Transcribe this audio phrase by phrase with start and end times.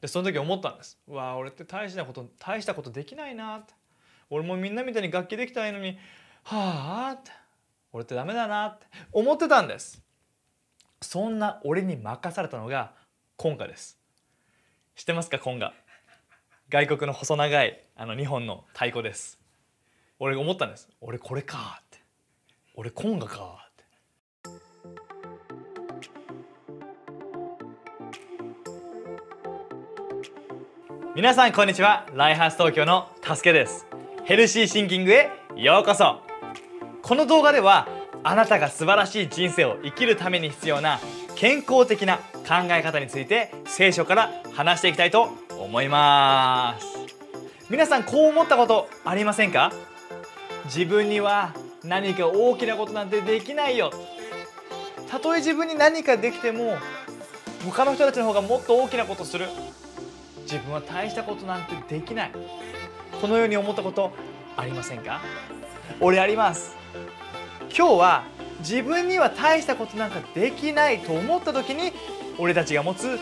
[0.00, 0.98] でその時思ったんです。
[1.06, 3.74] うわ俺って大したこと大したことできないなって。
[4.30, 5.98] 俺もみんなみたいに楽器できたらいいのに
[6.44, 7.30] はあって。
[7.92, 8.86] 俺ってダメだなって。
[9.12, 10.02] 思ってたんです。
[11.02, 12.94] そんな俺に任されたのが
[13.36, 13.98] コンガです。
[14.94, 15.72] 知ってますかコンガ？
[16.68, 19.40] 外国の細長いあの日本の太鼓です。
[20.18, 20.88] 俺思ったんです。
[21.00, 21.98] 俺これかって。
[22.74, 23.69] 俺コンガか
[31.16, 32.06] 皆さんこんにちは。
[32.14, 33.84] ライハース東京のたすけです。
[34.24, 36.20] ヘルシーシンキングへようこそ。
[37.02, 37.88] この動画では
[38.22, 41.00] あなたが素晴らしい人生を生きるために必要な
[41.34, 46.86] 健康的な考え方について聖書から話していきたいと思います。
[47.68, 49.72] 皆さんこう思ったことありませんか？
[50.66, 51.52] 自分には
[51.82, 53.90] 何か大きなことなんてできないよ。
[55.10, 56.78] たとえ自分に何かできても
[57.66, 59.48] 他の人たちの方がもっと大きなことする。
[60.50, 62.32] 自分は大したことなんてできない。
[63.20, 64.10] このように思ったこと
[64.56, 65.20] ありませんか？
[66.00, 66.76] 俺あります。
[67.76, 68.24] 今日は
[68.58, 71.92] 自分には大したことなんかできないと思った時に
[72.36, 73.20] 俺たちが持つ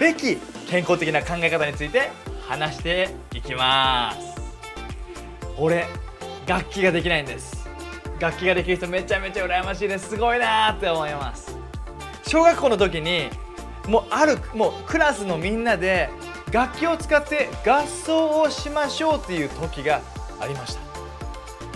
[0.00, 0.36] べき
[0.68, 2.10] 健康的な考え方について
[2.48, 4.34] 話していきます。
[5.56, 5.86] 俺
[6.46, 7.68] 楽器ができないんです。
[8.18, 10.08] 楽器ができる人めちゃめちゃ羨ましいです。
[10.08, 11.56] すごいなーって思います。
[12.26, 13.28] 小学校の時に
[13.86, 16.10] もうあるもうクラスのみんなで
[16.54, 20.00] 楽器を使って合奏をしましょうっていう時が
[20.38, 20.78] ありまし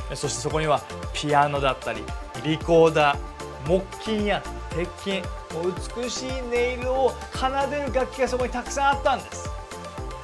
[0.08, 0.14] た。
[0.14, 0.80] そしてそこには
[1.12, 2.04] ピアノだったり
[2.44, 3.18] リコーダー
[3.66, 4.40] 木琴や
[4.70, 9.50] 鉄琴もう美しい音色を奏でる楽器がそこにたくさんあったんです。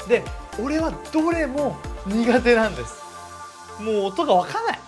[0.09, 0.23] で
[0.63, 3.03] 俺はどれも苦手なんです。
[3.81, 4.79] もう音が分かんない。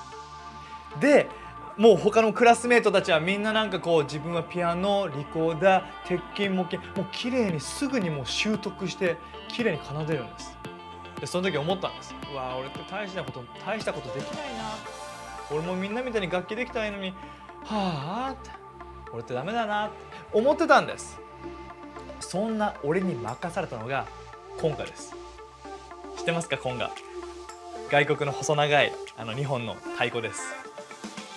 [1.01, 1.29] で
[1.77, 9.17] もう他のクラスメートたちはみんななんかこう自分はピアノリコーダー鉄琴木琴もう綺麗にすぐにもう習得して
[9.49, 10.57] 綺麗に奏でるんです。
[11.21, 12.15] でその時思ったんです。
[12.33, 14.71] うわ俺って大したこと大したことできないな。
[15.51, 17.11] 俺もみんなみたいに楽器できたらいいのに。
[17.65, 18.51] はあって。
[19.13, 19.95] 俺ってダメだなって
[20.33, 21.19] 思ってたんです。
[22.21, 24.07] そんな俺に任されたのが
[24.59, 25.15] コンガです。
[26.17, 26.91] 知ってますかコンガ。
[27.91, 30.66] 外国の細長いあの日本の太鼓です。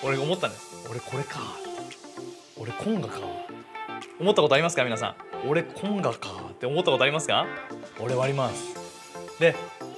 [0.03, 1.39] 俺思ったんです俺これか。
[2.57, 3.19] 俺コンガか。
[4.19, 5.49] 思ったことありますか皆さん？
[5.49, 6.29] 俺コンガか。
[6.51, 7.45] って思ったことありますか？
[7.99, 8.75] 俺はあります。
[9.39, 9.55] で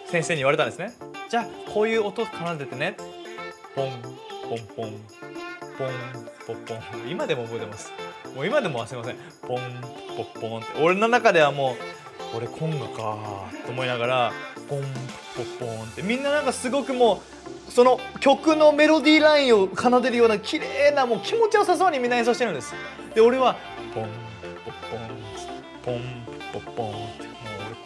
[0.08, 0.94] 先生に言われたんですね。
[1.30, 2.98] じゃあこういう音奏でてね。
[3.76, 3.92] ポン
[4.50, 4.92] ポンポン
[5.78, 5.90] ポン。
[6.48, 7.10] ポンポン。
[7.10, 7.92] 今でも覚えてます。
[8.36, 9.16] もう今でも忘れません。
[9.48, 9.62] ポン
[10.34, 10.84] ポンポンって。
[10.84, 11.76] 俺の中ではも
[12.34, 13.18] う俺コンガか。
[13.66, 14.34] と思いながら
[14.68, 14.82] ポン
[15.60, 16.02] ポンポンって。
[16.02, 17.41] みんななんかすごくもう
[17.74, 22.74] その曲のメロディーラインを奏でるような綺麗なもう気持ちよさそうにみんな演奏してるんです。
[23.16, 23.56] で俺は
[23.94, 24.08] ポン
[24.92, 25.02] ポン
[25.84, 26.02] ポン
[26.52, 27.34] ポンポンポンってもう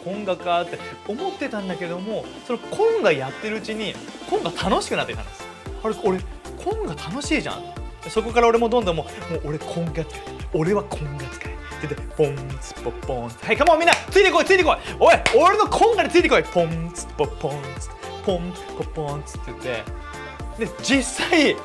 [0.04, 3.94] 俺コンガかって思ってたんだけどもそのコンガやってるうちに
[4.28, 5.44] コンガ楽しくなってきたんです。
[5.84, 6.18] あれ俺
[6.64, 7.62] コンガ楽しいじゃん。
[8.10, 10.20] そこから俺もどんどんもうもう俺コンガ使い
[10.52, 13.28] 俺はコンガ使いででポンツポポン。
[13.28, 14.76] はいカモンみんなついてこいついてこい。
[14.98, 16.42] おい俺のコンガについてこい。
[16.42, 17.62] ポンツポポン。
[17.78, 17.88] ツ
[18.26, 21.56] ポンポポンツって言ってで実際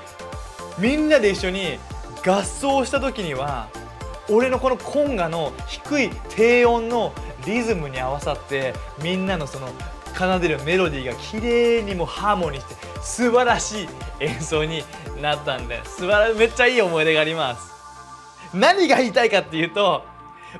[0.77, 1.79] みんなで一緒に
[2.25, 3.67] 合奏した時には
[4.29, 7.13] 俺のこのコンガの低い低音の
[7.47, 9.69] リズムに合わさってみんなのその
[10.13, 13.87] 奏でるメロディーが綺麗にもハーモニーして素晴らしい
[14.19, 14.83] 演奏に
[15.19, 17.71] なったんで素晴らめっちゃいい思い出があります
[18.53, 20.03] 何が言いたいかっていうと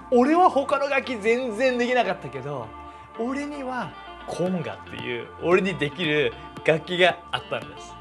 [0.09, 2.65] 俺は他の楽器全然できなかったけど
[3.19, 3.91] 俺には
[4.27, 6.33] コンガっていう俺にできる
[6.65, 7.93] 楽器があったんです。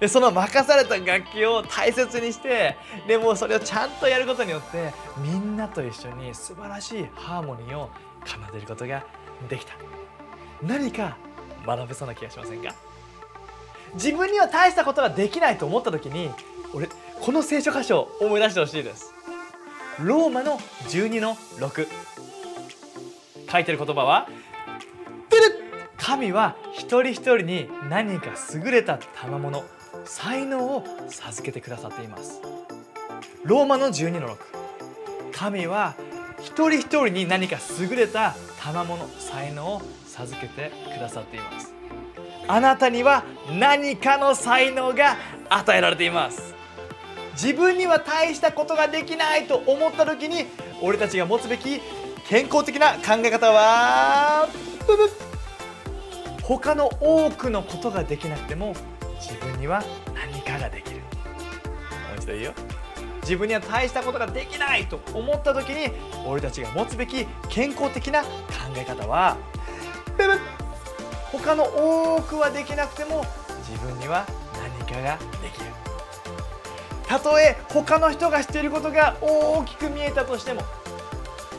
[0.00, 2.76] でその任された楽器を大切にして
[3.06, 7.90] でもそれをちゃんとやることによってみんなと一緒に素晴らしいハーモニーを
[8.24, 9.04] 奏でることが
[9.48, 9.74] できた。
[10.62, 11.18] 何か
[11.66, 12.74] 学べそうな気がしませんか？
[13.94, 16.30] 自分には大したことができないと思った時に
[16.72, 16.88] 俺
[17.20, 19.12] この聖書箇所を思い出してほしいです。
[19.98, 20.56] ローマの
[20.88, 21.86] 12の6
[23.52, 24.28] 書いてる言葉は
[26.00, 29.62] 神は一人一人に何か優れた賜物
[30.04, 32.40] 才能を授けてくださっています。
[33.44, 34.38] ローマの12の6
[35.32, 35.94] 神は
[36.40, 41.74] 一人一人に何か優れた賜物才能を授けてくださっています。
[42.48, 45.16] あなたには何かの才能が
[45.50, 46.54] 与えられています。
[47.32, 50.46] 自分には大したことができないと思った時に
[50.82, 51.80] 俺たちが持つべき
[52.26, 54.48] 健康的な考え方は
[56.58, 58.74] 他の多くのことができなくても
[59.20, 60.96] 自分には何かができる。
[60.96, 61.02] も
[62.16, 62.52] う一度言うよ。
[63.20, 65.92] 自自分には大したことができないと思った時に
[66.26, 68.28] 俺たちが持つべき健康的な考
[68.74, 69.36] え方は
[70.18, 70.32] ブブ
[71.30, 73.24] 他の多くはできなくても
[73.68, 74.26] 自分には
[74.80, 75.66] 何かができる。
[77.06, 80.62] たとえ他の人がしていることが大きく見えたとしても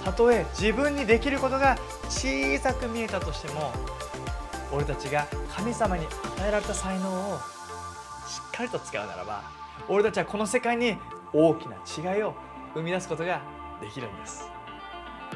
[0.04, 1.78] たとえ自分にできることが
[2.10, 3.72] 小さく見えたとしても
[4.72, 7.40] 俺たちが神様に与えられた才能を
[8.28, 9.44] しっかりと使うならば
[9.90, 10.98] 俺たちはこの世界に
[11.34, 11.76] 大きな
[12.16, 12.34] 違いを
[12.74, 13.42] 生み出すことが
[13.82, 14.50] できるんです。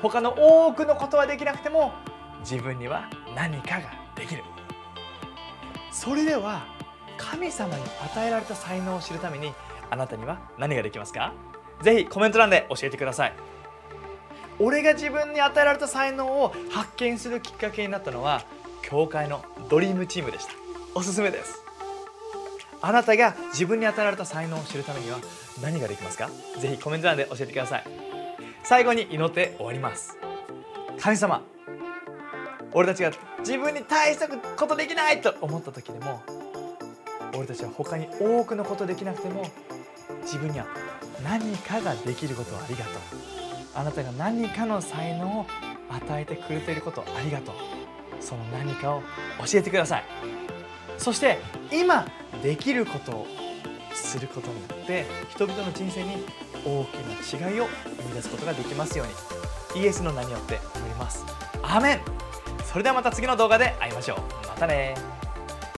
[0.02, 1.94] 他の多くのことはできなくても
[2.42, 4.44] 自分には何かができる。
[5.92, 6.66] それでは
[7.18, 9.54] 神様に与えられた才能を知るために
[9.90, 11.34] あなたには何ができますか？
[11.82, 13.34] ぜひコメント欄で教えてください。
[14.60, 18.44] 俺が自分に与えられた才能を発見するきっかけになったのは
[18.86, 20.54] 教会のドリームチームでした。
[20.94, 21.64] おすすめです。
[22.82, 25.18] あなたが自分に与えられた才能を知るためには
[25.60, 26.30] 何ができますか？
[26.60, 27.84] ぜひコメント欄で教えてください。
[28.64, 30.18] 最後に祈って終わります。
[31.00, 31.42] 神様
[32.74, 36.22] 俺たちが自分に大したことできないと思った時でも
[37.34, 39.50] 俺たちは他に多くのことできなくても
[40.22, 40.68] 自分には
[41.24, 42.94] 何かができることをありがとう。
[43.74, 45.46] あなたが何かの才能を
[45.90, 47.56] 与えてくれていることをありがとう。
[48.19, 49.01] その何かを
[49.45, 50.03] 教えてください。
[50.97, 51.39] そして
[51.71, 52.07] 今
[52.41, 53.27] できることを
[53.94, 56.25] することによって人々の人生に
[56.65, 57.67] 大きな違いを
[57.97, 59.13] 生み出すことができますように。
[59.81, 61.25] イエスの名によって祈ります。
[61.62, 62.01] アーメン。
[62.63, 64.47] それではまた次の動画で会いましょう。
[64.47, 64.95] またね